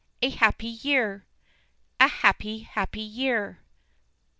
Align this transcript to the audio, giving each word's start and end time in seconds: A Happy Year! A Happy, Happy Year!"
A 0.23 0.31
Happy 0.31 0.65
Year! 0.65 1.27
A 1.99 2.07
Happy, 2.07 2.61
Happy 2.61 3.01
Year!" 3.01 3.59